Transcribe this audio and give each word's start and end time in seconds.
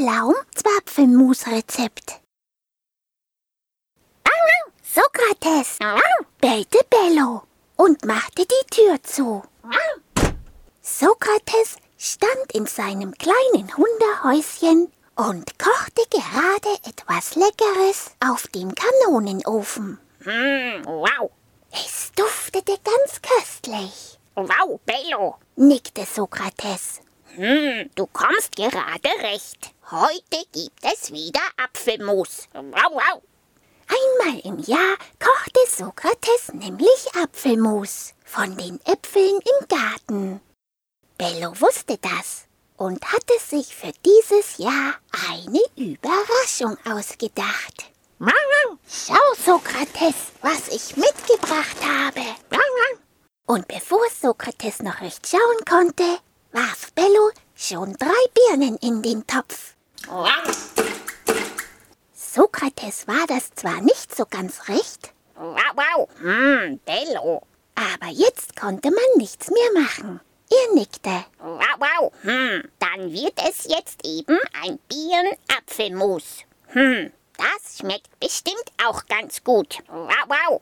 Birnenpflaum-Zwapfelmus-Rezept. 0.00 2.20
Sokrates, 4.82 5.78
bellte 6.40 6.78
Bello 6.90 7.42
und 7.76 8.04
machte 8.04 8.44
die 8.44 8.66
Tür 8.74 9.00
zu. 9.02 9.42
Sokrates 10.82 11.76
stand 11.96 12.52
in 12.52 12.66
seinem 12.66 13.14
kleinen 13.16 13.70
Hundehäuschen 13.76 14.90
und 15.14 15.56
kochte 15.60 16.02
gerade 16.10 16.74
etwas 16.88 17.36
Leckeres 17.36 18.10
auf 18.26 18.48
dem 18.48 18.74
Kanonenofen. 18.74 20.00
Hm, 20.24 20.84
wow. 20.86 21.30
Es 21.72 22.10
duftete 22.16 22.76
ganz 22.82 23.20
köstlich, 23.22 24.18
Wow, 24.34 24.80
Bello. 24.84 25.36
nickte 25.54 26.04
Sokrates. 26.04 27.00
Hm, 27.36 27.88
du 27.94 28.08
kommst 28.08 28.56
gerade 28.56 29.08
recht. 29.22 29.72
Heute 29.92 30.44
gibt 30.52 30.84
es 30.84 31.10
wieder 31.10 31.40
Apfelmus. 31.56 32.46
Wow, 32.52 32.92
wow. 32.92 33.22
Einmal 33.88 34.40
im 34.44 34.60
Jahr 34.60 34.96
kochte 35.18 35.60
Sokrates 35.68 36.52
nämlich 36.52 37.08
Apfelmus 37.20 38.14
von 38.24 38.56
den 38.56 38.78
Äpfeln 38.84 39.40
im 39.40 39.66
Garten. 39.66 40.40
Bello 41.18 41.60
wusste 41.60 41.98
das 41.98 42.44
und 42.76 43.04
hatte 43.04 43.34
sich 43.40 43.74
für 43.74 43.90
dieses 44.06 44.58
Jahr 44.58 44.94
eine 45.28 45.60
Überraschung 45.74 46.76
ausgedacht. 46.88 47.90
Schau, 48.86 49.34
Sokrates, 49.44 50.14
was 50.40 50.68
ich 50.68 50.96
mitgebracht 50.96 51.78
habe. 51.82 52.20
Und 53.46 53.66
bevor 53.66 54.02
Sokrates 54.22 54.82
noch 54.82 55.00
recht 55.00 55.26
schauen 55.26 55.64
konnte, 55.68 56.20
warf 56.52 56.92
Bello 56.94 57.32
schon 57.56 57.92
drei 57.94 58.24
Birnen 58.34 58.76
in 58.76 59.02
den 59.02 59.26
Topf. 59.26 59.74
Sokrates 62.12 63.06
war 63.08 63.26
das 63.26 63.50
zwar 63.54 63.80
nicht 63.80 64.14
so 64.14 64.24
ganz 64.26 64.68
recht, 64.68 65.12
Wow, 65.36 65.56
wow. 65.74 66.08
Hm, 66.20 66.80
Bello. 66.84 67.42
aber 67.74 68.10
jetzt 68.12 68.54
konnte 68.60 68.90
man 68.90 69.04
nichts 69.16 69.50
mehr 69.50 69.82
machen. 69.82 70.20
Er 70.50 70.74
nickte. 70.74 71.24
Wow, 71.38 71.76
wow. 71.78 72.12
Hm, 72.22 72.68
dann 72.78 73.12
wird 73.12 73.38
es 73.48 73.64
jetzt 73.66 74.04
eben 74.04 74.38
ein 74.62 74.78
Birnenapfelmus. 74.88 76.40
Hm, 76.68 77.10
das 77.38 77.78
schmeckt 77.78 78.20
bestimmt 78.20 78.64
auch 78.86 79.06
ganz 79.06 79.42
gut. 79.42 79.78
Wow, 79.88 80.12
wow. 80.28 80.60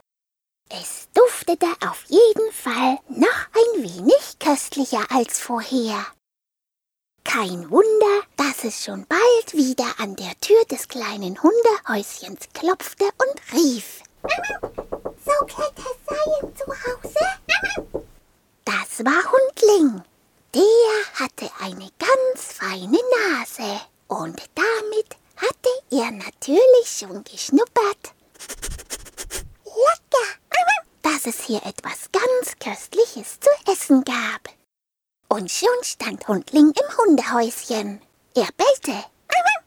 Es 0.70 1.08
duftete 1.14 1.66
auf 1.88 2.04
jeden 2.08 2.52
Fall 2.52 2.98
noch 3.08 3.46
ein 3.54 3.82
wenig 3.82 4.38
köstlicher 4.38 5.04
als 5.10 5.40
vorher. 5.40 6.06
Kein 7.30 7.70
Wunder, 7.70 8.22
dass 8.38 8.64
es 8.64 8.84
schon 8.84 9.06
bald 9.06 9.52
wieder 9.52 9.84
an 9.98 10.16
der 10.16 10.32
Tür 10.40 10.64
des 10.70 10.88
kleinen 10.88 11.38
Hundehäuschens 11.42 12.48
klopfte 12.54 13.04
und 13.04 13.52
rief. 13.52 14.00
Sokrates 15.26 15.84
sei 16.06 16.48
zu 16.56 16.72
Hause? 16.72 18.02
Das 18.64 19.04
war 19.04 19.22
Hundling. 19.30 20.02
Der 20.54 21.22
hatte 21.22 21.50
eine 21.60 21.90
ganz 21.98 22.54
feine 22.54 22.98
Nase 23.28 23.78
und 24.06 24.40
damit 24.54 25.16
hatte 25.36 25.68
er 25.90 26.10
natürlich 26.10 26.88
schon 26.98 27.22
geschnuppert. 27.24 28.14
Lecker! 29.66 30.28
Dass 31.02 31.26
es 31.26 31.44
hier 31.44 31.60
etwas 31.66 32.08
ganz 32.10 32.58
Köstliches 32.58 33.38
zu 33.38 33.50
essen 33.70 34.02
gab. 34.04 34.57
Und 35.28 35.50
schon 35.50 35.68
stand 35.82 36.26
Hundling 36.26 36.72
im 36.72 36.96
Hundehäuschen. 36.98 38.00
Er 38.34 38.48
bellte. 38.56 39.04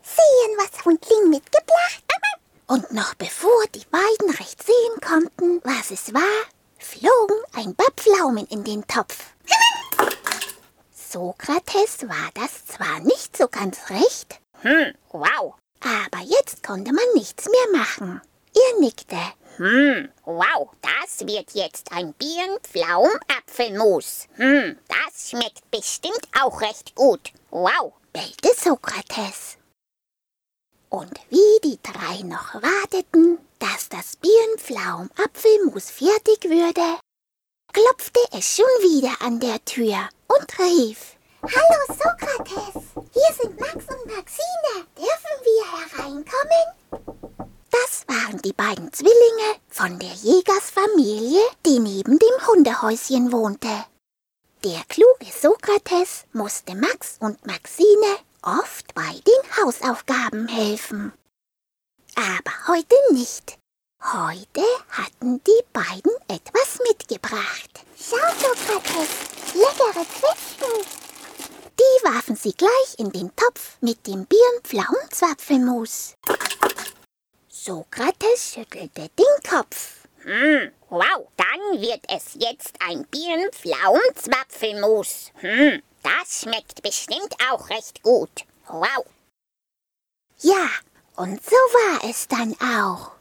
Sehen, 0.04 0.58
was 0.58 0.84
Hundling 0.84 1.30
mitgebracht. 1.30 2.04
Und 2.68 2.92
noch 2.92 3.14
bevor 3.16 3.64
die 3.76 3.86
beiden 3.92 4.36
recht 4.36 4.62
sehen 4.64 5.02
konnten, 5.06 5.62
was 5.64 5.92
es 5.92 6.14
war, 6.14 6.22
flogen 6.80 7.38
ein 7.54 7.76
paar 7.76 7.92
Pflaumen 7.96 8.46
in 8.48 8.64
den 8.64 8.86
Topf. 8.88 9.18
Sokrates 10.94 12.08
war 12.08 12.30
das 12.34 12.66
zwar 12.66 13.00
nicht 13.02 13.36
so 13.38 13.48
ganz 13.48 13.78
recht, 13.90 14.40
Hm, 14.62 14.94
wow. 15.12 15.56
aber 15.82 16.24
jetzt 16.26 16.64
konnte 16.64 16.94
man 16.94 17.04
nichts 17.16 17.46
mehr 17.46 17.80
machen. 17.80 18.22
Er 18.56 18.80
nickte. 18.80 19.18
Hm, 19.58 20.10
wow, 20.24 20.70
das 20.82 21.20
wird 21.28 21.52
jetzt 21.54 21.92
ein 21.92 22.14
Birnenpflaum-Apfelmus. 22.14 24.30
Hm, 24.36 24.78
das 24.88 25.30
schmeckt 25.30 25.70
bestimmt 25.72 26.26
auch 26.42 26.62
recht 26.62 26.96
gut. 26.96 27.34
Wow. 27.50 27.92
bellte 28.14 28.54
Sokrates. 28.56 29.58
Und 30.90 31.12
wie 31.30 31.60
die 31.64 31.80
drei 31.84 32.22
noch 32.24 32.54
warteten, 32.56 33.40
dass 33.60 33.90
das 33.90 34.16
Birnenpflaum-Apfelmus 34.18 35.90
fertig 35.90 36.44
würde, 36.46 37.00
klopfte 37.72 38.20
es 38.32 38.56
schon 38.56 38.66
wieder 38.82 39.22
an 39.26 39.40
der 39.40 39.64
Tür 39.66 40.10
und 40.28 40.60
rief. 40.60 41.16
Hallo 41.44 41.86
Sokrates, 41.88 42.84
hier 43.14 43.34
sind 43.42 43.60
Max 43.60 43.76
und 43.76 44.06
Maxine. 44.06 44.86
Dürfen 44.98 45.44
wir 45.44 45.66
hereinkommen? 45.72 46.66
Die 48.44 48.54
beiden 48.54 48.92
Zwillinge 48.92 49.60
von 49.70 50.00
der 50.00 50.14
Jägersfamilie, 50.14 51.42
die 51.64 51.78
neben 51.78 52.18
dem 52.18 52.48
Hundehäuschen 52.48 53.32
wohnte. 53.32 53.86
Der 54.64 54.82
kluge 54.90 55.28
Sokrates 55.32 56.26
musste 56.34 56.74
Max 56.74 57.18
und 57.20 57.46
Maxine 57.46 58.18
oft 58.42 58.96
bei 58.96 59.12
den 59.28 59.64
Hausaufgaben 59.64 60.48
helfen. 60.48 61.14
Aber 62.16 62.74
heute 62.74 62.96
nicht. 63.12 63.60
Heute 64.02 64.64
hatten 64.90 65.44
die 65.44 65.64
beiden 65.72 66.12
etwas 66.28 66.80
mitgebracht. 66.88 67.86
Schau, 67.96 68.18
Sokrates, 68.40 69.54
leckere 69.54 70.04
Zwetschgen. 70.18 70.86
Die 71.80 72.06
warfen 72.06 72.36
sie 72.36 72.54
gleich 72.54 72.96
in 72.98 73.12
den 73.12 73.36
Topf 73.36 73.78
mit 73.82 74.08
dem 74.08 74.26
Birnpflaumenzwapfelmus. 74.26 76.16
Sokrates 77.64 78.54
schüttelte 78.56 79.08
den 79.20 79.44
Kopf. 79.48 80.08
Hm, 80.24 80.72
wow, 80.90 81.28
dann 81.38 81.80
wird 81.80 82.04
es 82.08 82.34
jetzt 82.34 82.74
ein 82.80 83.06
Birnenpflaum-Zwapfelmus. 83.06 85.32
Hm, 85.36 85.84
das 86.02 86.42
schmeckt 86.42 86.82
bestimmt 86.82 87.36
auch 87.52 87.70
recht 87.70 88.02
gut. 88.02 88.46
Wow. 88.68 89.06
Ja, 90.40 90.70
und 91.18 91.46
so 91.46 91.52
war 91.52 92.10
es 92.10 92.28
dann 92.28 92.56
auch. 92.60 93.12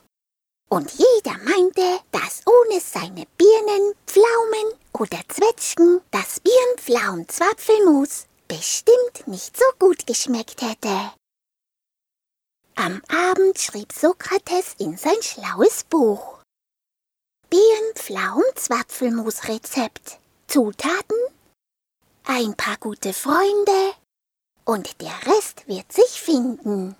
Und 0.70 0.90
jeder 0.92 1.36
meinte, 1.44 2.00
dass 2.10 2.40
ohne 2.46 2.80
seine 2.80 3.26
Birnen, 3.36 3.92
Pflaumen 4.06 4.72
oder 4.94 5.20
Zwetschgen 5.28 6.00
das 6.12 6.40
Birnpflaum-Zwapfelmus 6.40 8.24
bestimmt 8.48 9.26
nicht 9.26 9.54
so 9.54 9.66
gut 9.78 10.06
geschmeckt 10.06 10.62
hätte. 10.62 11.12
Am 12.82 13.02
Abend 13.10 13.58
schrieb 13.58 13.92
Sokrates 13.92 14.74
in 14.78 14.96
sein 14.96 15.20
schlaues 15.20 15.84
Buch. 15.84 16.38
Birnpflaum-Zwapfelmus-Rezept. 17.50 20.18
Zutaten? 20.46 21.18
Ein 22.24 22.56
paar 22.56 22.78
gute 22.78 23.12
Freunde 23.12 23.92
und 24.64 24.98
der 25.02 25.12
Rest 25.26 25.68
wird 25.68 25.92
sich 25.92 26.22
finden. 26.22 26.96